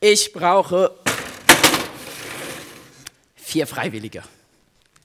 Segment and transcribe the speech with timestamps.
[0.00, 0.98] Ich brauche
[3.36, 4.22] vier Freiwillige.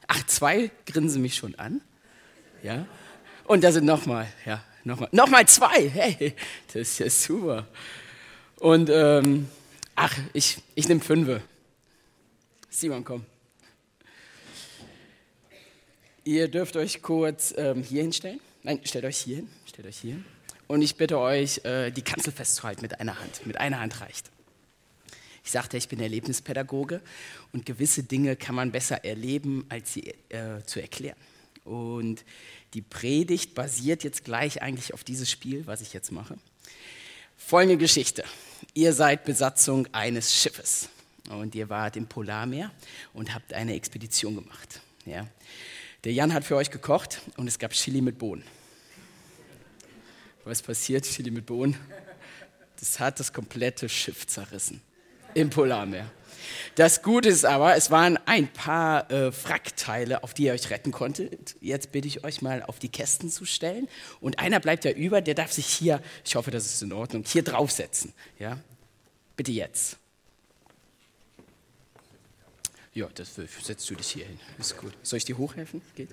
[0.08, 1.82] Ach, zwei grinsen mich schon an.
[2.64, 2.86] Ja.
[3.46, 5.90] Und da sind nochmal, ja, nochmal, nochmal zwei.
[5.90, 6.36] Hey,
[6.68, 7.68] das ist ja super.
[8.60, 9.48] Und, ähm,
[9.96, 11.42] ach, ich, ich nehme fünfe.
[12.70, 13.26] Simon, komm.
[16.24, 18.40] Ihr dürft euch kurz ähm, hier hinstellen.
[18.64, 19.50] Nein, stellt euch hier hin.
[19.68, 20.26] Stellt euch hier hin.
[20.68, 23.46] Und ich bitte euch, äh, die Kanzel festzuhalten mit einer Hand.
[23.46, 24.30] Mit einer Hand reicht.
[25.44, 27.02] Ich sagte, ich bin Erlebnispädagoge
[27.54, 31.18] und gewisse Dinge kann man besser erleben, als sie äh, zu erklären.
[31.64, 32.24] Und
[32.74, 36.38] die Predigt basiert jetzt gleich eigentlich auf dieses Spiel, was ich jetzt mache.
[37.38, 38.24] Folgende Geschichte.
[38.74, 40.90] Ihr seid Besatzung eines Schiffes
[41.30, 42.72] und ihr wart im Polarmeer
[43.14, 44.82] und habt eine Expedition gemacht.
[45.06, 45.28] Ja.
[46.04, 48.44] Der Jan hat für euch gekocht und es gab Chili mit Bohnen.
[50.44, 51.06] Was passiert?
[51.06, 51.76] Chili mit Bohnen?
[52.80, 54.82] Das hat das komplette Schiff zerrissen
[55.34, 56.10] im Polarmeer.
[56.76, 60.92] Das Gute ist aber, es waren ein paar äh, Wrackteile, auf die ihr euch retten
[60.92, 61.56] konntet.
[61.60, 63.90] Jetzt bitte ich euch mal auf die Kästen zu stellen.
[64.22, 67.26] Und einer bleibt ja über, der darf sich hier, ich hoffe, das ist in Ordnung,
[67.28, 68.14] hier draufsetzen.
[68.38, 68.60] Ja?
[69.36, 69.98] Bitte jetzt.
[72.94, 74.40] Ja, das setzt du dich hier hin.
[74.58, 74.94] Ist gut.
[75.04, 75.82] Soll ich dir hochhelfen?
[75.96, 76.10] Geht?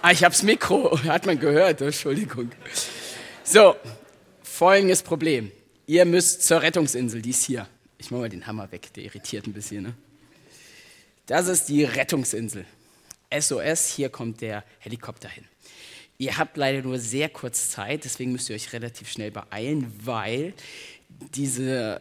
[0.00, 2.50] Ah, ich hab's Mikro, hat man gehört, Entschuldigung.
[3.44, 3.76] So,
[4.42, 5.52] folgendes Problem.
[5.92, 7.68] Ihr müsst zur Rettungsinsel, die ist hier.
[7.98, 9.82] Ich mache mal den Hammer weg, der irritiert ein bisschen.
[9.82, 9.94] Ne?
[11.26, 12.64] Das ist die Rettungsinsel.
[13.30, 15.44] SOS, hier kommt der Helikopter hin.
[16.16, 20.54] Ihr habt leider nur sehr kurz Zeit, deswegen müsst ihr euch relativ schnell beeilen, weil
[21.34, 22.00] diese,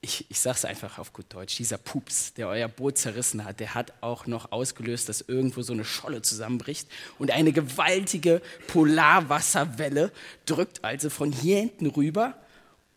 [0.00, 3.60] ich, ich sage es einfach auf gut Deutsch, dieser Pups, der euer Boot zerrissen hat,
[3.60, 6.88] der hat auch noch ausgelöst, dass irgendwo so eine Scholle zusammenbricht
[7.20, 10.10] und eine gewaltige Polarwasserwelle
[10.44, 12.36] drückt also von hier hinten rüber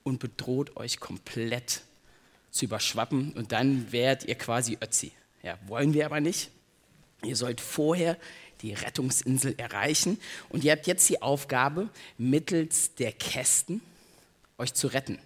[0.04, 1.82] und bedroht euch komplett
[2.52, 5.12] zu überschwappen und dann werdet ihr quasi Ötzi.
[5.44, 6.50] Ja, wollen wir aber nicht.
[7.24, 8.18] Ihr sollt vorher
[8.62, 13.82] die Rettungsinsel erreichen und ihr habt jetzt die Aufgabe, mittels der Kästen
[14.58, 15.20] euch zu retten.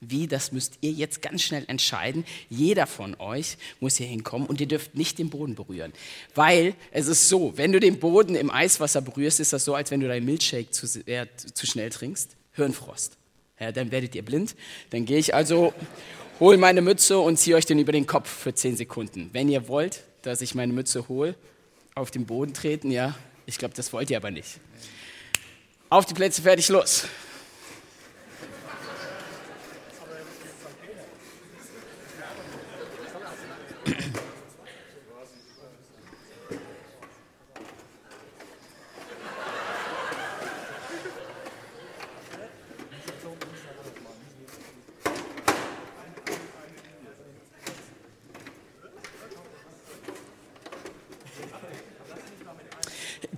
[0.00, 2.26] Wie, das müsst ihr jetzt ganz schnell entscheiden.
[2.50, 5.94] Jeder von euch muss hier hinkommen und ihr dürft nicht den Boden berühren.
[6.34, 9.90] Weil es ist so, wenn du den Boden im Eiswasser berührst, ist das so, als
[9.90, 12.36] wenn du deinen Milchshake zu, äh, zu schnell trinkst.
[12.52, 13.16] Hirnfrost.
[13.64, 14.56] Ja, dann werdet ihr blind.
[14.90, 15.72] Dann gehe ich also
[16.38, 19.30] hole meine Mütze und ziehe euch den über den Kopf für 10 Sekunden.
[19.32, 21.34] Wenn ihr wollt, dass ich meine Mütze hole,
[21.94, 23.14] auf den Boden treten, ja,
[23.46, 24.60] ich glaube, das wollt ihr aber nicht.
[25.88, 27.06] Auf die Plätze, fertig, los.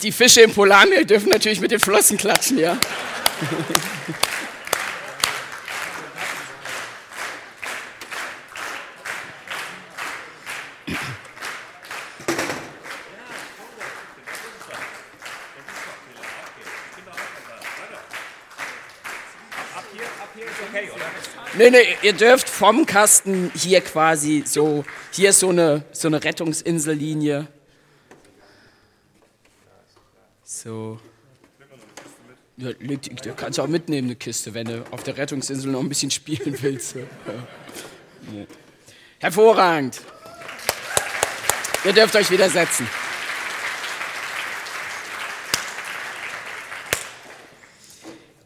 [0.06, 2.78] Die Fische im Polarmeer dürfen natürlich mit den Flossen klatschen, ja.
[21.58, 26.22] Nee, nee, ihr dürft vom Kasten hier quasi so, hier ist so eine, so eine
[26.22, 27.48] Rettungsinsellinie.
[30.66, 30.98] So.
[32.56, 36.10] Ja, du kannst auch mitnehmen, eine Kiste, wenn du auf der Rettungsinsel noch ein bisschen
[36.10, 36.96] spielen willst.
[36.96, 37.04] Ja.
[39.20, 40.00] Hervorragend.
[41.84, 42.88] Ihr dürft euch wieder setzen.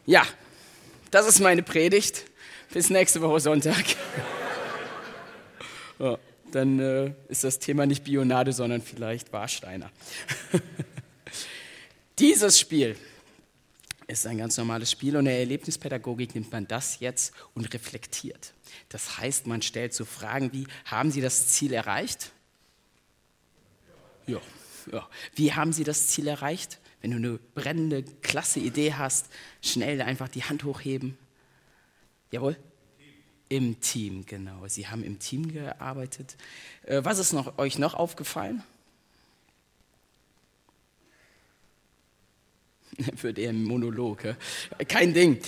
[0.05, 0.23] Ja,
[1.09, 2.25] das ist meine Predigt.
[2.71, 3.83] Bis nächste Woche Sonntag.
[5.99, 6.17] Ja,
[6.51, 9.91] dann äh, ist das Thema nicht Bionade, sondern vielleicht Warsteiner.
[12.21, 12.95] Dieses Spiel
[14.05, 18.53] ist ein ganz normales Spiel und in der Erlebnispädagogik nimmt man das jetzt und reflektiert.
[18.89, 22.31] Das heißt, man stellt so Fragen wie, haben Sie das Ziel erreicht?
[24.27, 24.39] Ja,
[24.91, 25.09] ja.
[25.33, 26.77] Wie haben Sie das Ziel erreicht?
[27.01, 29.25] Wenn du eine brennende, klasse Idee hast,
[29.63, 31.17] schnell einfach die Hand hochheben.
[32.29, 32.55] Jawohl?
[33.49, 34.67] Im Team, genau.
[34.67, 36.37] Sie haben im Team gearbeitet.
[36.83, 38.61] Äh, was ist noch, euch noch aufgefallen?
[43.15, 44.35] für den Monolog.
[44.87, 45.39] Kein Ding.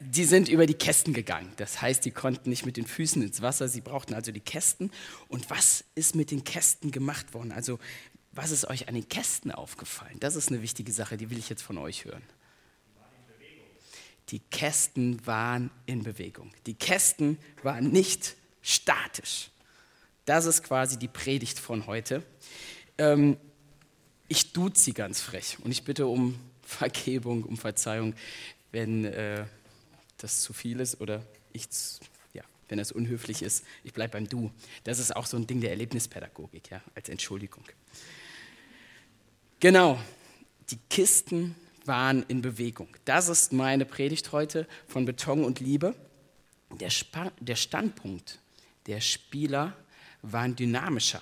[0.00, 1.52] Die sind über die Kästen gegangen.
[1.56, 4.90] Das heißt, die konnten nicht mit den Füßen ins Wasser, sie brauchten also die Kästen.
[5.28, 7.52] Und was ist mit den Kästen gemacht worden?
[7.52, 7.78] Also,
[8.32, 10.16] was ist euch an den Kästen aufgefallen?
[10.20, 12.22] Das ist eine wichtige Sache, die will ich jetzt von euch hören.
[14.30, 16.50] Die Kästen waren in Bewegung.
[16.66, 19.50] Die Kästen waren nicht statisch.
[20.24, 22.22] Das ist quasi die Predigt von heute.
[22.96, 23.36] Ähm,
[24.28, 26.38] ich duze sie ganz frech und ich bitte um
[26.74, 28.14] Vergebung, um Verzeihung,
[28.72, 29.46] wenn äh,
[30.18, 31.68] das zu viel ist oder ich,
[32.32, 33.64] ja, wenn das unhöflich ist.
[33.84, 34.50] Ich bleibe beim Du.
[34.84, 37.64] Das ist auch so ein Ding der Erlebnispädagogik, ja, als Entschuldigung.
[39.60, 39.98] Genau,
[40.70, 41.54] die Kisten
[41.84, 42.88] waren in Bewegung.
[43.04, 45.94] Das ist meine Predigt heute von Beton und Liebe.
[46.80, 48.40] Der, Sp der Standpunkt
[48.86, 49.76] der Spieler
[50.22, 51.20] war dynamischer.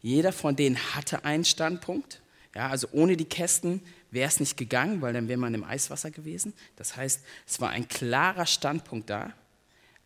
[0.00, 2.20] Jeder von denen hatte einen Standpunkt.
[2.54, 3.82] Ja, also ohne die Kästen
[4.12, 6.52] wäre es nicht gegangen, weil dann wäre man im Eiswasser gewesen.
[6.76, 9.32] Das heißt, es war ein klarer Standpunkt da,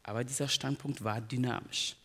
[0.03, 1.97] aber dieser Standpunkt war dynamisch,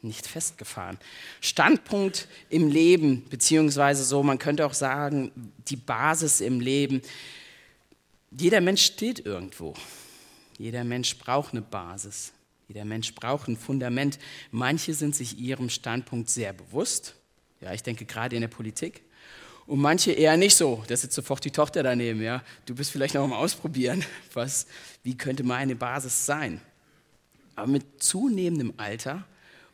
[0.00, 0.98] nicht festgefahren.
[1.40, 7.02] Standpunkt im Leben, beziehungsweise so, man könnte auch sagen, die Basis im Leben.
[8.30, 9.74] Jeder Mensch steht irgendwo.
[10.56, 12.32] Jeder Mensch braucht eine Basis.
[12.68, 14.18] Jeder Mensch braucht ein Fundament.
[14.50, 17.14] Manche sind sich ihrem Standpunkt sehr bewusst.
[17.60, 19.02] Ja, ich denke gerade in der Politik.
[19.68, 20.82] Und manche eher nicht so.
[20.88, 22.20] Da sitzt sofort die Tochter daneben.
[22.20, 24.04] Ja, du bist vielleicht noch am Ausprobieren.
[24.32, 24.66] Was,
[25.04, 26.60] wie könnte meine Basis sein?
[27.54, 29.24] Aber mit zunehmendem Alter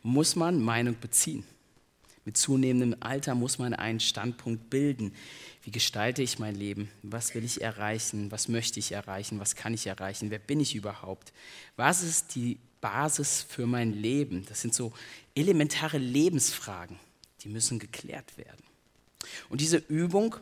[0.02, 1.44] muss man Meinung beziehen.
[2.26, 5.14] Mit zunehmendem Alter muss man einen Standpunkt bilden.
[5.62, 6.90] Wie gestalte ich mein Leben?
[7.02, 8.30] Was will ich erreichen?
[8.32, 9.40] Was möchte ich erreichen?
[9.40, 10.30] Was kann ich erreichen?
[10.30, 11.32] Wer bin ich überhaupt?
[11.76, 14.44] Was ist die Basis für mein Leben.
[14.44, 14.92] Das sind so
[15.34, 16.98] elementare Lebensfragen,
[17.40, 18.62] die müssen geklärt werden.
[19.48, 20.36] Und diese Übung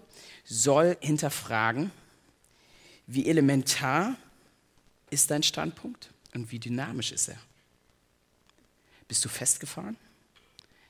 [0.44, 1.90] soll hinterfragen,
[3.06, 4.16] wie elementar
[5.10, 7.38] ist dein Standpunkt und wie dynamisch ist er.
[9.08, 9.96] Bist du festgefahren?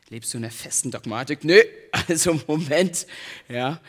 [0.08, 1.44] Lebst du in der festen Dogmatik?
[1.44, 1.60] Nö,
[2.08, 3.06] also Moment,
[3.48, 3.80] ja,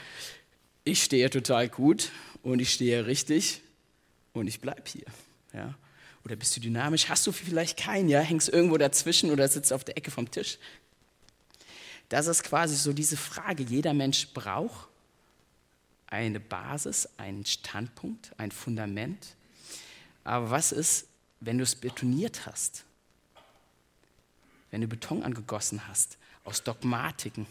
[0.83, 2.11] ich stehe total gut
[2.41, 3.61] und ich stehe richtig
[4.33, 5.05] und ich bleibe hier.
[5.53, 5.75] Ja.
[6.25, 7.09] Oder bist du dynamisch?
[7.09, 8.09] Hast du vielleicht keinen?
[8.09, 8.21] Ja?
[8.21, 10.57] Hängst irgendwo dazwischen oder sitzt auf der Ecke vom Tisch?
[12.09, 13.63] Das ist quasi so diese Frage.
[13.63, 14.87] Jeder Mensch braucht
[16.07, 19.35] eine Basis, einen Standpunkt, ein Fundament.
[20.23, 21.07] Aber was ist,
[21.39, 22.83] wenn du es betoniert hast?
[24.69, 27.47] Wenn du Beton angegossen hast aus Dogmatiken?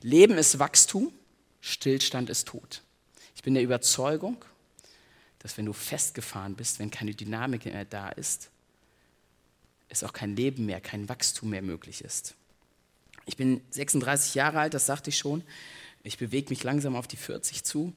[0.00, 1.12] Leben ist Wachstum,
[1.60, 2.82] Stillstand ist Tod.
[3.36, 4.42] Ich bin der Überzeugung,
[5.40, 8.50] dass wenn du festgefahren bist, wenn keine Dynamik mehr da ist,
[9.90, 12.34] es auch kein Leben mehr, kein Wachstum mehr möglich ist.
[13.26, 15.42] Ich bin 36 Jahre alt, das sagte ich schon.
[16.02, 17.94] Ich bewege mich langsam auf die 40 zu.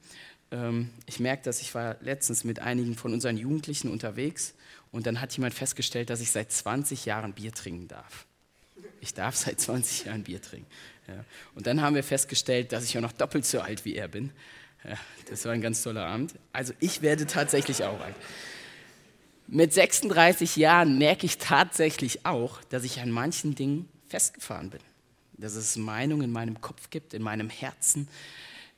[0.52, 4.54] Ähm, ich merke, dass ich war letztens mit einigen von unseren Jugendlichen unterwegs
[4.92, 8.26] und dann hat jemand festgestellt, dass ich seit 20 Jahren Bier trinken darf.
[9.02, 10.68] Ich darf seit 20 Jahren Bier trinken.
[11.08, 11.24] Ja.
[11.56, 14.32] Und dann haben wir festgestellt, dass ich auch noch doppelt so alt wie er bin.
[14.84, 14.98] Ja,
[15.30, 16.34] das war ein ganz toller Abend.
[16.54, 18.16] Also ich werde tatsächlich auch alt.
[19.48, 24.82] Mit 36 Jahren merke ich tatsächlich auch, dass ich an manchen Dingen festgefahren bin.
[25.38, 28.08] Dass es Meinungen in meinem Kopf gibt, in meinem Herzen,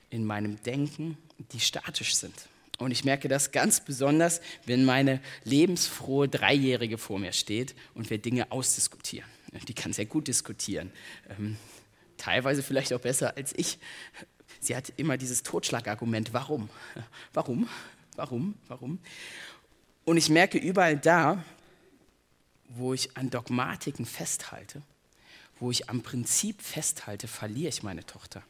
[0.09, 1.17] in meinem Denken,
[1.51, 2.33] die statisch sind.
[2.79, 8.17] Und ich merke das ganz besonders, wenn meine lebensfrohe Dreijährige vor mir steht und wir
[8.17, 9.29] Dinge ausdiskutieren.
[9.67, 10.91] Die kann sehr gut diskutieren.
[11.29, 11.57] Ähm,
[12.17, 13.79] teilweise vielleicht auch besser als ich.
[14.61, 16.69] Sie hat immer dieses Totschlagargument, warum?
[17.33, 17.67] Warum?
[18.15, 18.55] Warum?
[18.67, 18.99] Warum?
[20.05, 21.43] Und ich merke überall da,
[22.69, 24.81] wo ich an Dogmatiken festhalte,
[25.59, 28.43] wo ich am Prinzip festhalte, verliere ich meine Tochter.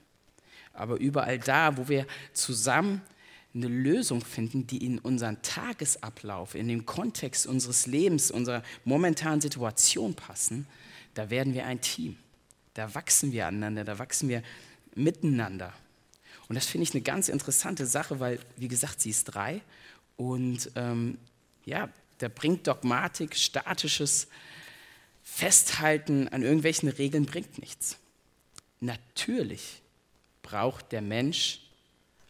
[0.74, 3.02] Aber überall da, wo wir zusammen
[3.54, 10.14] eine Lösung finden, die in unseren Tagesablauf, in den Kontext unseres Lebens, unserer momentanen Situation
[10.14, 10.68] passen,
[11.16, 12.18] da werden wir ein Team.
[12.76, 14.44] Da wachsen wir aneinander, da wachsen wir
[14.96, 15.74] miteinander.
[16.48, 19.62] Und das finde ich eine ganz interessante Sache, weil, wie gesagt, sie ist drei.
[20.18, 21.18] Und ähm,
[21.66, 21.90] ja,
[22.20, 24.28] da bringt Dogmatik, statisches
[25.24, 27.98] Festhalten an irgendwelchen Regeln bringt nichts.
[28.80, 29.82] Natürlich
[30.42, 31.62] braucht der Mensch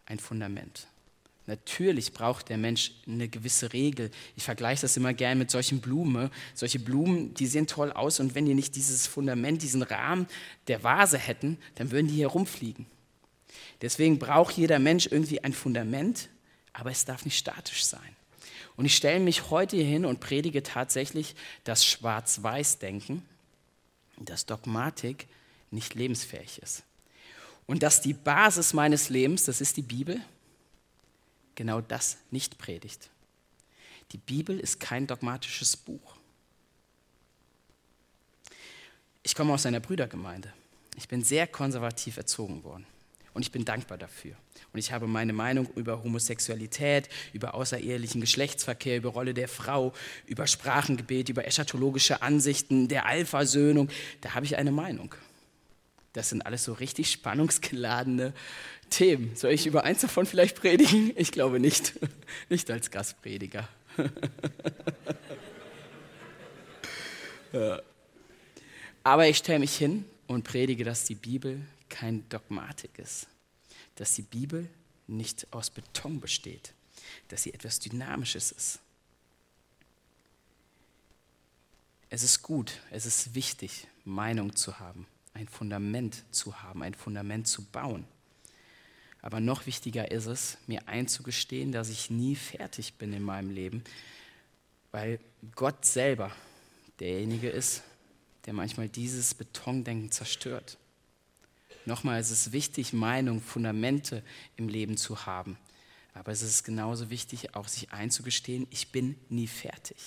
[0.05, 0.87] ein Fundament.
[1.49, 4.11] Natürlich braucht der Mensch eine gewisse Regel.
[4.35, 6.29] Ich vergleiche das immer gerne mit solchen Blumen.
[6.53, 10.27] Solche Blumen, die sehen toll aus und wenn die nicht dieses Fundament, diesen Rahmen
[10.67, 12.85] der Vase hätten, dann würden die hier rumfliegen.
[13.81, 16.29] Deswegen braucht jeder Mensch irgendwie ein Fundament,
[16.71, 18.15] aber es darf nicht statisch sein.
[18.79, 23.25] Und ich stelle mich heute hier hin und predige tatsächlich das Schwarz-Weiß-Denken,
[24.15, 25.27] dass Dogmatik
[25.69, 26.83] nicht lebensfähig ist.
[27.67, 30.21] Und dass die Basis meines Lebens, das ist die Bibel,
[31.55, 33.09] genau das nicht predigt.
[34.13, 36.15] Die Bibel ist kein dogmatisches Buch.
[39.23, 40.53] Ich komme aus einer Brüdergemeinde.
[40.95, 42.87] Ich bin sehr konservativ erzogen worden.
[43.33, 44.35] Und ich bin dankbar dafür.
[44.73, 49.93] Und ich habe meine Meinung über Homosexualität, über außerehelichen Geschlechtsverkehr, über Rolle der Frau,
[50.25, 53.89] über Sprachengebet, über eschatologische Ansichten, der Alpha-Söhnung.
[54.21, 55.13] Da habe ich eine Meinung.
[56.13, 58.33] Das sind alles so richtig spannungsgeladene
[58.89, 59.35] Themen.
[59.35, 61.11] Soll ich über eins davon vielleicht predigen?
[61.15, 61.93] Ich glaube nicht.
[62.49, 63.67] Nicht als Gastprediger.
[69.03, 73.27] Aber ich stelle mich hin und predige, dass die Bibel kein Dogmatik ist,
[73.95, 74.69] dass die Bibel
[75.07, 76.73] nicht aus Beton besteht,
[77.29, 78.79] dass sie etwas Dynamisches ist.
[82.09, 87.47] Es ist gut, es ist wichtig, Meinung zu haben, ein Fundament zu haben, ein Fundament
[87.47, 88.05] zu bauen.
[89.21, 93.83] Aber noch wichtiger ist es, mir einzugestehen, dass ich nie fertig bin in meinem Leben,
[94.91, 95.19] weil
[95.55, 96.31] Gott selber
[96.99, 97.83] derjenige ist,
[98.45, 100.78] der manchmal dieses Betondenken zerstört.
[101.85, 104.23] Nochmal, es ist wichtig, Meinung, Fundamente
[104.57, 105.57] im Leben zu haben.
[106.13, 109.97] Aber es ist genauso wichtig, auch sich einzugestehen, ich bin nie fertig.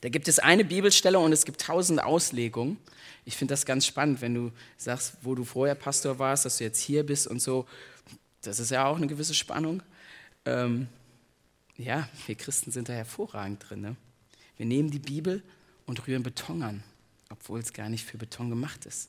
[0.00, 2.78] Da gibt es eine Bibelstelle und es gibt tausend Auslegungen.
[3.24, 6.64] Ich finde das ganz spannend, wenn du sagst, wo du vorher Pastor warst, dass du
[6.64, 7.66] jetzt hier bist und so.
[8.42, 9.82] Das ist ja auch eine gewisse Spannung.
[10.44, 10.88] Ähm,
[11.76, 13.80] ja, wir Christen sind da hervorragend drin.
[13.80, 13.96] Ne?
[14.56, 15.42] Wir nehmen die Bibel
[15.86, 16.82] und rühren Beton an,
[17.30, 19.08] obwohl es gar nicht für Beton gemacht ist.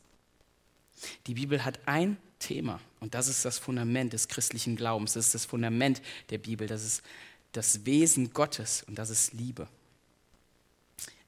[1.28, 5.36] Die Bibel hat ein Thema und das ist das Fundament des christlichen Glaubens, das ist
[5.36, 7.04] das Fundament der Bibel, das ist
[7.52, 9.68] das Wesen Gottes und das ist Liebe.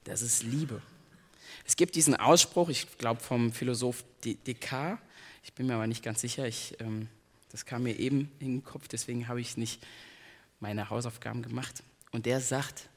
[0.04, 0.82] Das ist Liebe.
[1.64, 4.98] Es gibt diesen Ausspruch, ich glaube vom Philosoph Descartes,
[5.44, 7.08] ich bin mir aber nicht ganz sicher, ich, ähm,
[7.50, 9.84] das kam mir eben in den Kopf, deswegen habe ich nicht
[10.60, 11.82] meine Hausaufgaben gemacht.
[12.12, 12.88] Und der sagt,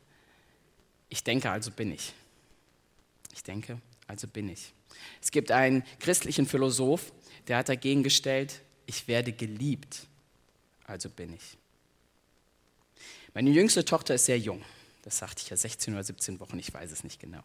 [1.10, 2.14] ich denke, also bin ich.
[3.34, 4.75] Ich denke, also bin ich.
[5.22, 7.12] Es gibt einen christlichen Philosoph,
[7.48, 10.08] der hat dagegen gestellt, ich werde geliebt,
[10.86, 11.58] also bin ich.
[13.34, 14.64] Meine jüngste Tochter ist sehr jung.
[15.04, 17.44] Das sagte ich ja 16 oder 17 Wochen, ich weiß es nicht genau.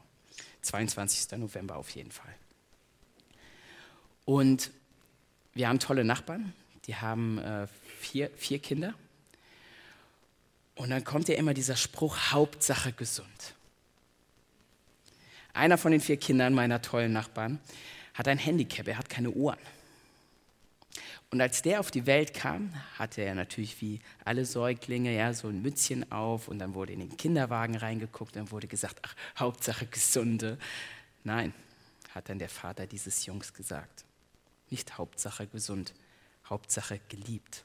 [0.63, 1.39] 22.
[1.39, 2.35] November auf jeden Fall.
[4.25, 4.71] Und
[5.55, 6.53] wir haben tolle Nachbarn,
[6.87, 7.67] die haben äh,
[7.99, 8.95] vier, vier Kinder.
[10.77, 13.55] Und dann kommt ja immer dieser Spruch, Hauptsache gesund.
[15.53, 17.59] Einer von den vier Kindern meiner tollen Nachbarn
[18.15, 19.59] hat ein Handicap, er hat keine Ohren.
[21.31, 25.47] Und als der auf die Welt kam, hatte er natürlich wie alle Säuglinge ja so
[25.49, 29.87] ein Mützchen auf und dann wurde in den Kinderwagen reingeguckt und wurde gesagt, ach, Hauptsache
[29.87, 30.59] gesunde.
[31.23, 31.55] Nein,
[32.15, 34.05] hat dann der Vater dieses Jungs gesagt.
[34.71, 35.95] Nicht Hauptsache gesund,
[36.49, 37.65] Hauptsache geliebt.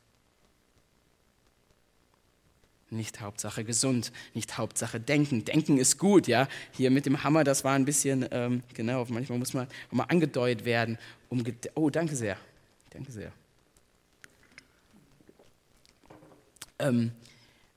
[2.95, 5.45] Nicht Hauptsache gesund, nicht Hauptsache denken.
[5.45, 6.47] Denken ist gut, ja.
[6.71, 10.65] Hier mit dem Hammer, das war ein bisschen, ähm, genau, manchmal muss man mal angedeutet
[10.65, 10.97] werden.
[11.29, 11.43] Um
[11.75, 12.37] oh, danke sehr.
[12.91, 13.31] Danke sehr.
[16.79, 17.11] Ähm,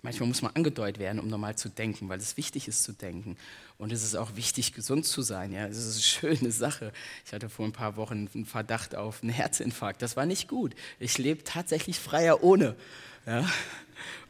[0.03, 3.37] manchmal muss man angedeutet werden, um normal zu denken, weil es wichtig ist zu denken.
[3.79, 5.53] Und es ist auch wichtig, gesund zu sein.
[5.53, 6.93] Ja, es ist eine schöne Sache.
[7.25, 10.03] Ich hatte vor ein paar Wochen einen Verdacht auf einen Herzinfarkt.
[10.03, 10.75] Das war nicht gut.
[10.99, 12.77] Ich lebe tatsächlich freier ohne.
[13.27, 13.49] Ja?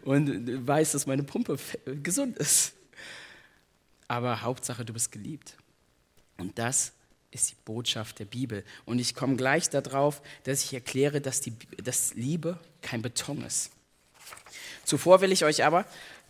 [0.02, 1.58] Und weiß, dass meine Pumpe
[2.02, 2.72] gesund ist.
[4.06, 5.56] Aber Hauptsache, du bist geliebt.
[6.38, 6.92] Und das
[7.30, 8.64] ist die Botschaft der Bibel.
[8.86, 13.70] Und ich komme gleich darauf, dass ich erkläre, dass, die, dass Liebe kein Beton ist.
[14.88, 15.84] Zuvor will ich euch aber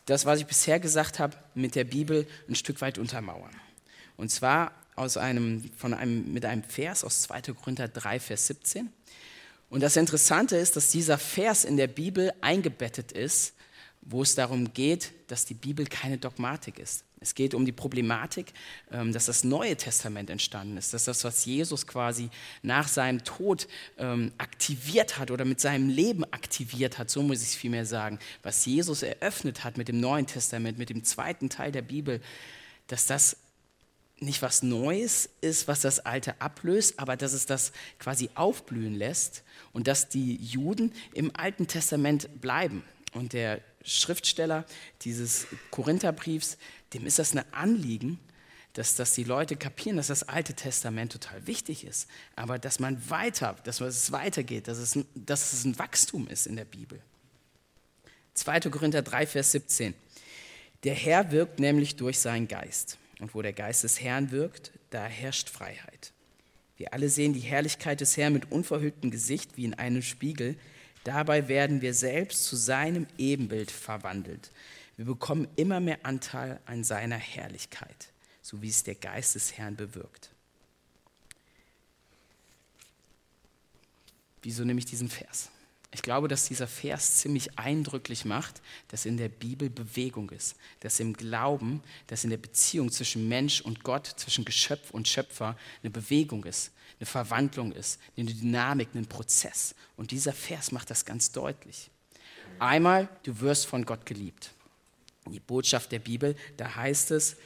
[0.06, 3.54] das, was ich bisher gesagt habe, mit der Bibel ein Stück weit untermauern.
[4.16, 7.42] Und zwar aus einem, von einem, mit einem Vers aus 2.
[7.52, 8.92] Korinther 3, Vers 17.
[9.70, 13.54] Und das Interessante ist, dass dieser Vers in der Bibel eingebettet ist,
[14.00, 17.04] wo es darum geht, dass die Bibel keine Dogmatik ist.
[17.20, 18.52] Es geht um die Problematik,
[18.92, 22.30] ähm, dass das Neue Testament entstanden ist, dass das, was Jesus quasi
[22.62, 23.66] nach seinem Tod
[23.98, 28.18] ähm, aktiviert hat oder mit seinem Leben aktiviert hat, so muss ich es vielmehr sagen,
[28.42, 32.20] was Jesus eröffnet hat mit dem Neuen Testament, mit dem zweiten Teil der Bibel,
[32.86, 33.36] dass das
[34.20, 39.44] nicht was Neues ist, was das Alte ablöst, aber dass es das quasi aufblühen lässt
[39.72, 42.82] und dass die Juden im Alten Testament bleiben.
[43.12, 44.64] Und der Schriftsteller
[45.02, 46.58] dieses Korintherbriefs,
[46.92, 48.18] dem ist das ein Anliegen,
[48.74, 53.10] dass, dass die Leute kapieren, dass das Alte Testament total wichtig ist, aber dass man
[53.10, 57.00] weiter, dass es weitergeht, dass es, dass es ein Wachstum ist in der Bibel.
[58.34, 58.60] 2.
[58.60, 59.94] Korinther 3, Vers 17.
[60.84, 62.98] Der Herr wirkt nämlich durch seinen Geist.
[63.18, 66.12] Und wo der Geist des Herrn wirkt, da herrscht Freiheit.
[66.76, 70.56] Wir alle sehen die Herrlichkeit des Herrn mit unverhülltem Gesicht wie in einem Spiegel.
[71.04, 74.50] Dabei werden wir selbst zu seinem Ebenbild verwandelt.
[74.96, 78.08] Wir bekommen immer mehr Anteil an seiner Herrlichkeit,
[78.42, 80.30] so wie es der Geist des Herrn bewirkt.
[84.42, 85.50] Wieso nehme ich diesen Vers?
[85.90, 91.00] Ich glaube, dass dieser Vers ziemlich eindrücklich macht, dass in der Bibel Bewegung ist, dass
[91.00, 95.90] im Glauben, dass in der Beziehung zwischen Mensch und Gott, zwischen Geschöpf und Schöpfer eine
[95.90, 99.74] Bewegung ist, eine Verwandlung ist, eine Dynamik, ein Prozess.
[99.96, 101.90] Und dieser Vers macht das ganz deutlich.
[102.58, 104.52] Einmal, du wirst von Gott geliebt.
[105.26, 107.36] Die Botschaft der Bibel, da heißt es,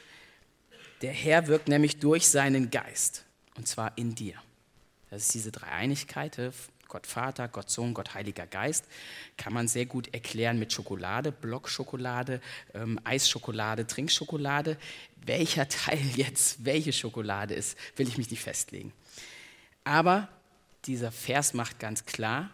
[1.01, 3.25] der Herr wirkt nämlich durch seinen Geist,
[3.57, 4.35] und zwar in dir.
[5.09, 6.39] Das ist diese Dreieinigkeit,
[6.87, 8.85] Gott Vater, Gott Sohn, Gott Heiliger Geist,
[9.35, 12.39] kann man sehr gut erklären mit Schokolade, Blockschokolade,
[12.73, 14.77] ähm, Eisschokolade, Trinkschokolade.
[15.25, 18.93] Welcher Teil jetzt welche Schokolade ist, will ich mich nicht festlegen.
[19.83, 20.29] Aber
[20.85, 22.49] dieser Vers macht ganz klar,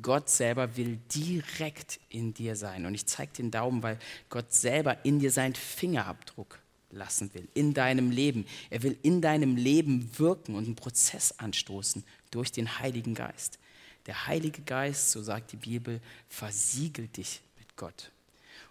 [0.00, 2.86] Gott selber will direkt in dir sein.
[2.86, 3.98] Und ich zeige den Daumen, weil
[4.30, 6.58] Gott selber in dir seinen Fingerabdruck
[6.90, 8.46] lassen will, in deinem Leben.
[8.70, 13.58] Er will in deinem Leben wirken und einen Prozess anstoßen durch den Heiligen Geist.
[14.06, 18.10] Der Heilige Geist, so sagt die Bibel, versiegelt dich mit Gott.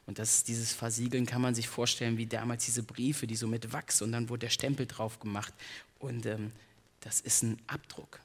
[0.08, 3.72] Und das, dieses Versiegeln kann man sich vorstellen wie damals diese Briefe, die so mit
[3.72, 5.54] Wachs und dann wurde der Stempel drauf gemacht.
[6.00, 6.52] Und ähm,
[7.02, 8.20] das ist ein Abdruck.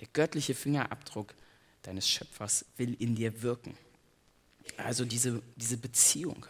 [0.00, 1.34] Der göttliche Fingerabdruck
[1.82, 3.76] deines Schöpfers will in dir wirken.
[4.76, 6.44] Also diese, diese Beziehung,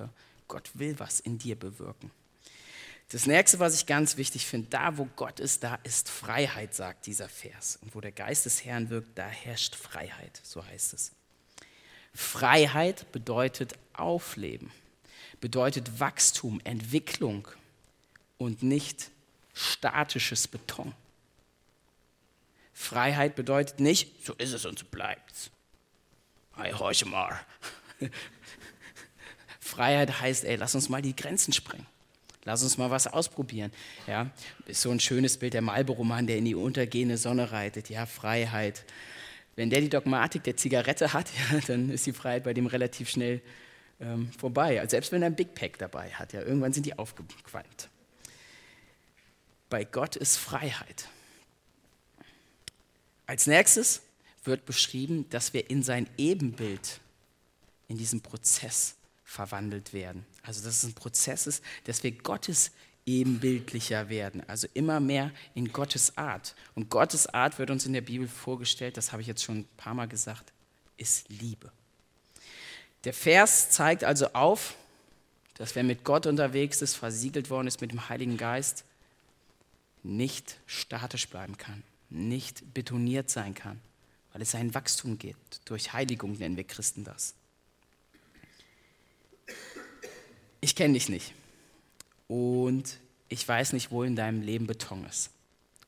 [0.49, 2.11] Gott will was in dir bewirken.
[3.11, 7.07] Das nächste, was ich ganz wichtig finde, da wo Gott ist, da ist Freiheit, sagt
[7.07, 7.79] dieser Vers.
[7.83, 11.13] Und wo der Geist des Herrn wirkt, da herrscht Freiheit, so heißt es.
[12.13, 14.73] Freiheit bedeutet Aufleben,
[15.41, 17.47] bedeutet Wachstum, Entwicklung
[18.39, 19.11] und nicht
[19.55, 20.93] statisches Beton.
[22.79, 25.51] Freiheit bedeutet nicht, so ist es und so bleibt's.
[26.55, 27.41] Hey, horche mal.
[29.61, 31.87] Freiheit heißt, ey, lass uns mal die Grenzen sprengen.
[32.45, 33.73] Lass uns mal was ausprobieren.
[34.07, 34.31] Ja,
[34.67, 37.89] ist so ein schönes Bild der Marlboro-Mann, der in die untergehende Sonne reitet.
[37.89, 38.85] Ja, Freiheit.
[39.57, 43.09] Wenn der die Dogmatik der Zigarette hat, ja, dann ist die Freiheit bei dem relativ
[43.09, 43.41] schnell
[44.01, 44.81] ähm, vorbei.
[44.81, 47.89] Also selbst wenn er ein Big Pack dabei hat, ja, irgendwann sind die aufgequalmt.
[49.71, 51.09] Bei Gott ist Freiheit.
[53.27, 54.03] Als nächstes
[54.45, 57.01] wird beschrieben, dass wir in sein Ebenbild
[57.89, 60.25] in diesem Prozess verwandelt werden.
[60.43, 62.71] Also dass es ein Prozess ist, dass wir Gottes
[63.07, 66.57] ebenbildlicher werden, also immer mehr in Gottes Art.
[66.75, 69.69] Und Gottes Art wird uns in der Bibel vorgestellt, das habe ich jetzt schon ein
[69.77, 70.53] paar Mal gesagt,
[70.97, 71.71] ist Liebe.
[73.05, 74.75] Der Vers zeigt also auf,
[75.55, 78.85] dass wer mit Gott unterwegs ist, versiegelt worden ist mit dem Heiligen Geist,
[80.03, 83.81] nicht statisch bleiben kann, nicht betoniert sein kann,
[84.33, 85.69] weil es ein Wachstum gibt.
[85.69, 87.35] Durch Heiligung nennen wir Christen das.
[90.67, 91.33] ich kenne dich nicht.
[92.27, 95.31] Und ich weiß nicht, wo in deinem Leben Beton ist.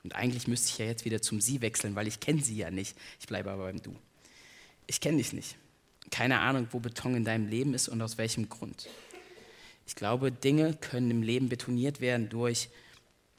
[0.04, 2.70] Und eigentlich müsste ich ja jetzt wieder zum Sie wechseln, weil ich kenne Sie ja
[2.70, 2.96] nicht.
[3.18, 3.94] Ich bleibe aber beim Du.
[4.86, 5.56] Ich kenne dich nicht.
[6.10, 8.88] Keine Ahnung, wo Beton in deinem Leben ist und aus welchem Grund.
[9.86, 12.68] Ich glaube, Dinge können im Leben betoniert werden durch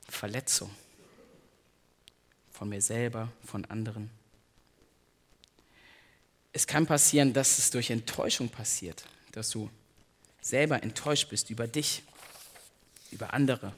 [0.08, 0.70] Verletzung.
[2.60, 4.10] Von mir selber, von anderen.
[6.52, 9.70] Es kann passieren, dass es durch Enttäuschung passiert, dass du
[10.42, 12.04] selber enttäuscht bist über dich,
[13.12, 13.72] über andere.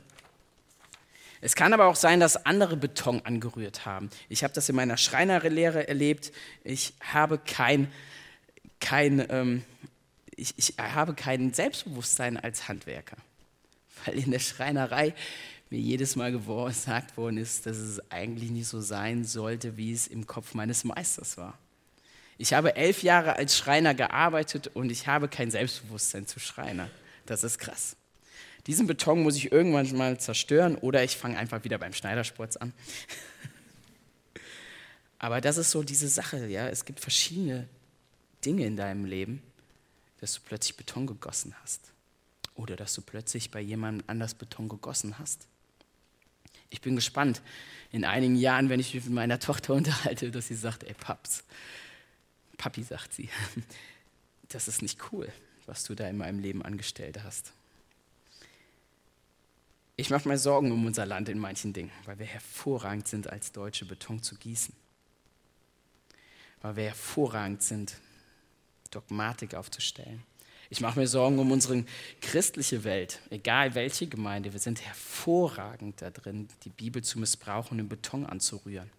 [1.42, 4.10] Es kann aber auch sein, dass andere Beton angerührt haben.
[4.30, 6.32] Ich habe das in meiner Schreinerlehre erlebt.
[6.64, 7.92] Ich habe kein,
[8.80, 9.64] kein, ähm,
[10.36, 13.18] ich, ich habe kein Selbstbewusstsein als Handwerker,
[14.06, 15.14] weil in der Schreinerei
[15.72, 20.06] mir jedes Mal gesagt worden ist, dass es eigentlich nicht so sein sollte, wie es
[20.06, 21.58] im Kopf meines Meisters war.
[22.38, 26.90] Ich habe elf Jahre als Schreiner gearbeitet und ich habe kein Selbstbewusstsein zu Schreiner.
[27.26, 27.96] Das ist krass.
[28.68, 32.74] Diesen Beton muss ich irgendwann mal zerstören oder ich fange einfach wieder beim Schneidersport an.
[35.20, 36.68] Aber das ist so diese Sache, ja.
[36.68, 37.68] Es gibt verschiedene
[38.44, 39.42] Dinge in deinem Leben,
[40.20, 41.92] dass du plötzlich Beton gegossen hast.
[42.56, 45.48] Oder dass du plötzlich bei jemandem anders Beton gegossen hast.
[46.72, 47.44] Ich bin gespannt,
[47.92, 51.44] in einigen Jahren, wenn ich mich mit meiner Tochter unterhalte, dass sie sagt, ey Paps,
[52.58, 53.30] Papi, sagt sie,
[54.50, 55.32] das ist nicht cool,
[55.68, 57.54] was du da in meinem Leben angestellt hast.
[59.98, 63.52] Ich mache mir Sorgen um unser Land in manchen Dingen, weil wir hervorragend sind, als
[63.52, 64.74] Deutsche Beton zu gießen.
[66.62, 67.98] Weil wir hervorragend sind,
[68.90, 70.24] Dogmatik aufzustellen.
[70.72, 71.84] Ich mache mir Sorgen um unsere
[72.22, 74.54] christliche Welt, egal welche Gemeinde.
[74.54, 78.90] Wir sind hervorragend da drin, die Bibel zu missbrauchen und den Beton anzurühren.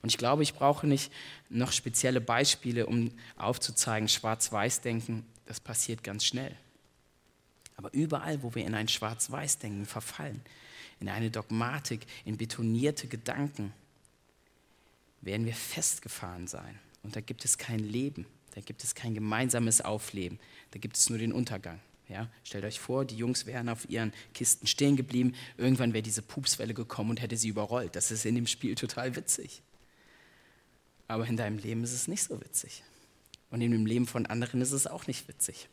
[0.00, 1.12] Und ich glaube, ich brauche nicht
[1.48, 6.54] noch spezielle Beispiele, um aufzuzeigen, Schwarz-Weiß-Denken, das passiert ganz schnell.
[7.76, 10.40] Aber überall, wo wir in ein Schwarz-Weiß-Denken verfallen,
[11.00, 13.72] in eine Dogmatik, in betonierte Gedanken,
[15.20, 16.78] werden wir festgefahren sein.
[17.02, 20.38] Und da gibt es kein Leben, da gibt es kein gemeinsames Aufleben,
[20.72, 21.80] da gibt es nur den Untergang.
[22.08, 25.34] Ja, stellt euch vor, die Jungs wären auf ihren Kisten stehen geblieben.
[25.56, 27.94] Irgendwann wäre diese Pupswelle gekommen und hätte sie überrollt.
[27.94, 29.62] Das ist in dem Spiel total witzig.
[31.06, 32.82] Aber in deinem Leben ist es nicht so witzig.
[33.50, 35.68] Und in dem Leben von anderen ist es auch nicht witzig.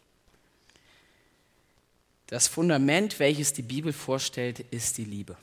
[2.27, 5.37] Das Fundament, welches die Bibel vorstellt, ist die Liebe.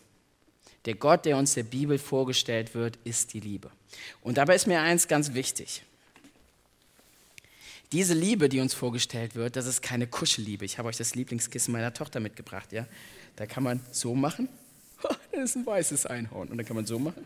[0.84, 3.70] Der Gott, der uns der Bibel vorgestellt wird, ist die Liebe.
[4.20, 5.82] Und dabei ist mir eins ganz wichtig.
[7.92, 10.64] Diese Liebe, die uns vorgestellt wird, das ist keine Kuschelliebe.
[10.64, 12.72] Ich habe euch das Lieblingskissen meiner Tochter mitgebracht.
[12.72, 12.86] Ja?
[13.36, 14.48] Da kann man so machen,
[15.32, 16.48] das ist ein weißes Einhorn.
[16.48, 17.24] Und dann kann man so machen,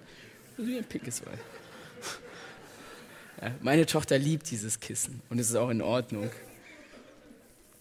[0.57, 1.39] das ist wie ein pinkes Weiß.
[3.41, 6.29] Ja, meine Tochter liebt dieses Kissen und es ist auch in Ordnung.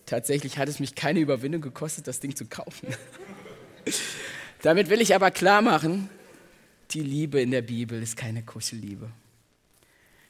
[0.06, 2.88] Tatsächlich hat es mich keine Überwindung gekostet, das Ding zu kaufen.
[4.62, 6.10] Damit will ich aber klar machen,
[6.92, 9.10] die Liebe in der Bibel ist keine Kuschelliebe.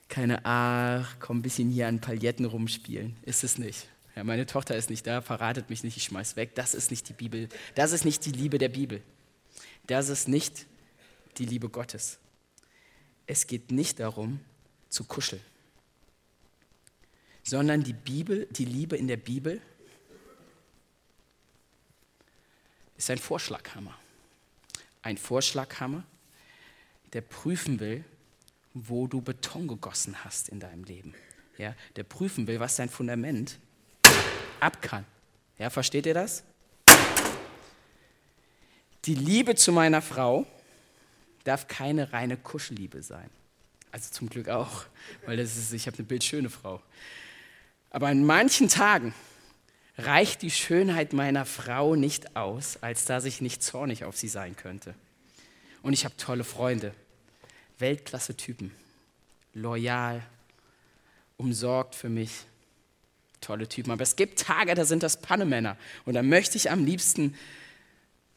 [0.08, 3.16] Keine, ach, komm ein bisschen hier an Pailletten rumspielen.
[3.24, 3.88] Ist es nicht.
[4.16, 6.56] Ja, meine Tochter ist nicht da, verratet mich nicht, ich schmeiß weg.
[6.56, 7.50] Das ist nicht die Bibel.
[7.76, 9.02] Das ist nicht die Liebe der Bibel.
[9.86, 10.66] Das ist nicht
[11.38, 12.20] die Liebe Gottes.
[13.26, 14.40] Es geht nicht darum,
[14.90, 15.42] zu kuscheln
[17.48, 19.62] sondern die Bibel, die Liebe in der Bibel
[22.98, 23.98] ist ein Vorschlaghammer.
[25.02, 26.04] Ein Vorschlaghammer,
[27.14, 28.04] der prüfen will,
[28.88, 31.14] wo du Beton gegossen hast in deinem Leben.
[31.58, 33.58] Ja, der prüfen will, was dein Fundament
[34.60, 35.06] ab kann.
[35.58, 36.44] Ja, versteht ihr das?
[39.06, 40.46] Die Liebe zu meiner Frau
[41.44, 43.30] darf keine reine Kuschelliebe sein.
[43.92, 44.84] Also zum Glück auch,
[45.26, 46.82] weil das ist, ich habe eine bildschöne Frau.
[47.90, 49.14] Aber an manchen Tagen
[49.98, 54.56] reicht die Schönheit meiner Frau nicht aus, als dass ich nicht zornig auf sie sein
[54.56, 54.94] könnte.
[55.82, 56.94] Und ich habe tolle Freunde,
[57.80, 58.72] Weltklasse-Typen,
[59.54, 60.24] loyal,
[61.38, 62.32] umsorgt für mich,
[63.42, 63.92] tolle Typen.
[63.92, 65.78] Aber es gibt Tage, da sind das Pannemänner.
[66.06, 67.36] Und da möchte ich am liebsten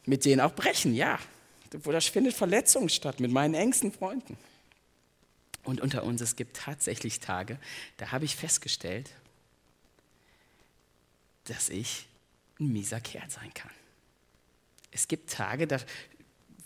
[0.06, 1.18] mit denen auch brechen, ja.
[1.72, 4.36] Wo da findet Verletzung statt mit meinen engsten Freunden.
[5.62, 7.58] Und unter uns, es gibt tatsächlich Tage,
[7.98, 9.10] da habe ich festgestellt,
[11.44, 12.06] dass ich
[12.58, 13.70] ein mieser Kerl sein kann.
[14.90, 15.78] Es gibt Tage, da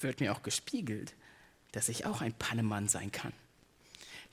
[0.00, 1.14] wird mir auch gespiegelt,
[1.74, 3.32] dass ich auch ein Pannemann sein kann.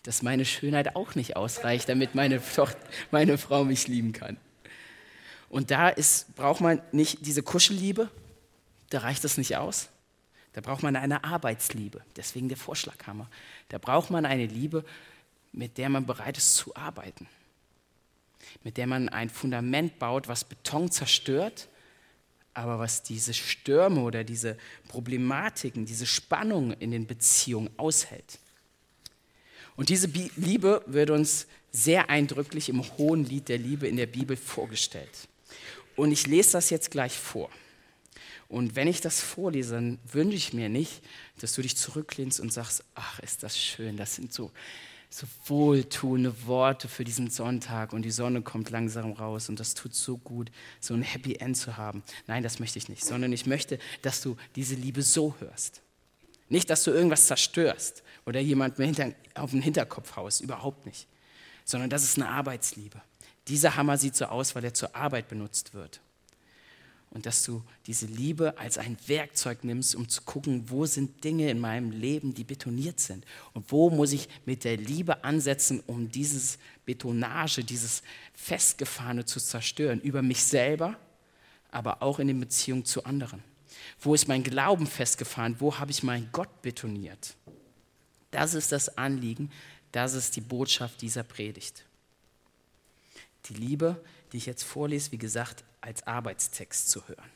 [0.04, 2.80] Dass meine Schönheit auch nicht ausreicht, damit meine, Tochter,
[3.12, 4.38] meine Frau mich lieben kann.
[5.49, 8.10] Und da ist, braucht man nicht diese Kuschelliebe,
[8.89, 9.89] da reicht das nicht aus.
[10.54, 13.30] Da braucht man eine Arbeitsliebe, deswegen der Vorschlaghammer.
[13.69, 14.84] Da braucht man eine Liebe,
[15.54, 17.27] mit der man bereit ist zu arbeiten
[18.63, 21.67] mit der man ein Fundament baut, was Beton zerstört,
[22.54, 28.40] aber was diese Stürme oder diese Problematiken, diese Spannung in den Beziehungen aushält.
[29.76, 34.36] Und diese Liebe wird uns sehr eindrücklich im hohen Lied der Liebe in der Bibel
[34.36, 35.28] vorgestellt.
[35.96, 37.50] Und ich lese das jetzt gleich vor.
[38.50, 41.02] Und wenn ich das vorlese, dann wünsche ich mir nicht,
[41.40, 44.52] dass du dich zurücklehnst und sagst, ach, ist das schön, das sind so
[45.13, 49.93] so wohltuende Worte für diesen Sonntag und die Sonne kommt langsam raus und das tut
[49.93, 52.02] so gut, so ein Happy End zu haben.
[52.28, 55.82] Nein, das möchte ich nicht, sondern ich möchte, dass du diese Liebe so hörst.
[56.47, 61.08] Nicht, dass du irgendwas zerstörst oder jemanden auf den Hinterkopf haust, überhaupt nicht,
[61.65, 63.02] sondern das ist eine Arbeitsliebe.
[63.50, 66.00] Dieser Hammer sieht so aus, weil er zur Arbeit benutzt wird
[67.12, 71.50] und dass du diese Liebe als ein Werkzeug nimmst, um zu gucken, wo sind Dinge
[71.50, 76.10] in meinem Leben, die betoniert sind und wo muss ich mit der Liebe ansetzen, um
[76.10, 78.02] dieses Betonage, dieses
[78.34, 80.97] Festgefahrene zu zerstören, über mich selber,
[81.69, 83.43] aber auch in den Beziehungen zu anderen.
[84.00, 85.58] Wo ist mein Glauben festgefahren?
[85.60, 87.36] Wo habe ich meinen Gott betoniert?
[88.32, 89.52] Das ist das Anliegen,
[89.91, 91.84] das ist die Botschaft dieser Predigt.
[93.45, 97.30] Die Liebe, die ich jetzt vorlese, wie gesagt, als Arbeitstext zu hören.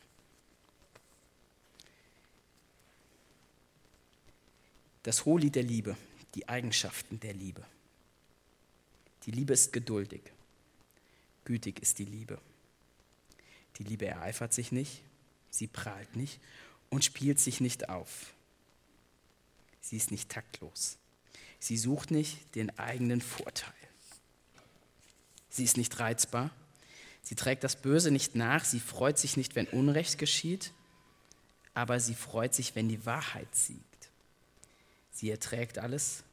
[5.04, 5.98] Das Hohelied der Liebe,
[6.36, 7.64] die Eigenschaften der Liebe.
[9.26, 10.22] Die Liebe ist geduldig.
[11.44, 12.40] Gütig ist die Liebe.
[13.78, 15.04] Die Liebe ereifert sich nicht,
[15.50, 16.40] sie prahlt nicht
[16.90, 18.34] und spielt sich nicht auf.
[19.82, 20.98] Sie ist nicht taktlos.
[21.60, 23.74] Sie sucht nicht den eigenen Vorteil.
[25.50, 26.52] Sie ist nicht reizbar
[27.26, 30.74] Sie trägt das Böse nicht nach, sie freut sich nicht, wenn Unrecht geschieht,
[31.74, 34.12] aber sie freut sich, wenn die Wahrheit siegt.
[35.10, 36.24] Sie erträgt alles,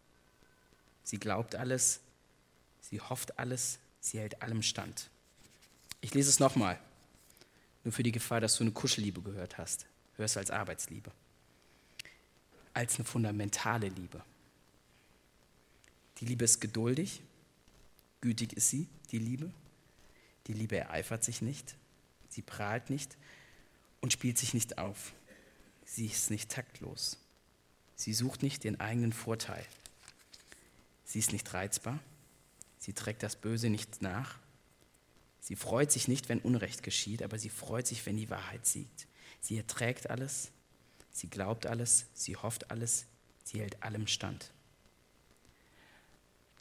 [1.02, 2.00] sie glaubt alles,
[2.82, 5.08] sie hofft alles, sie hält allem stand.
[6.02, 6.78] Ich lese es nochmal,
[7.84, 9.86] nur für die Gefahr, dass du eine Kuschelliebe gehört hast.
[10.16, 11.10] Hör es als Arbeitsliebe,
[12.74, 14.22] als eine fundamentale Liebe.
[16.18, 17.22] Die Liebe ist geduldig,
[18.20, 19.50] gütig ist sie, die Liebe.
[20.46, 21.76] Die Liebe ereifert sich nicht,
[22.28, 23.16] sie prahlt nicht
[24.00, 25.12] und spielt sich nicht auf.
[25.84, 27.18] Sie ist nicht taktlos.
[27.94, 29.64] Sie sucht nicht den eigenen Vorteil.
[31.04, 31.98] Sie ist nicht reizbar.
[32.78, 34.38] Sie trägt das Böse nicht nach.
[35.40, 39.06] Sie freut sich nicht, wenn Unrecht geschieht, aber sie freut sich, wenn die Wahrheit siegt.
[39.40, 40.50] Sie erträgt alles,
[41.10, 43.06] sie glaubt alles, sie hofft alles,
[43.44, 44.50] sie hält allem stand.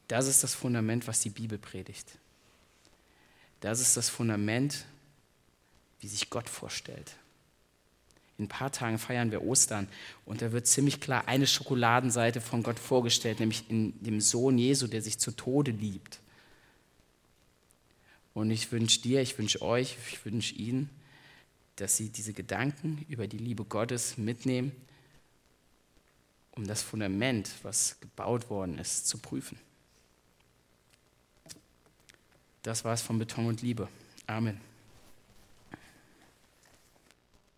[0.07, 2.17] Das ist das Fundament, was die Bibel predigt.
[3.61, 4.85] Das ist das Fundament,
[6.01, 7.15] wie sich Gott vorstellt.
[8.37, 9.87] In ein paar Tagen feiern wir Ostern
[10.25, 14.87] und da wird ziemlich klar eine Schokoladenseite von Gott vorgestellt, nämlich in dem Sohn Jesu,
[14.87, 16.19] der sich zu Tode liebt.
[18.33, 20.89] Und ich wünsche dir, ich wünsche euch, ich wünsche Ihnen,
[21.75, 24.71] dass Sie diese Gedanken über die Liebe Gottes mitnehmen,
[26.51, 29.59] um das Fundament, was gebaut worden ist, zu prüfen.
[32.63, 33.87] Das war es von Beton und Liebe.
[34.27, 34.59] Amen.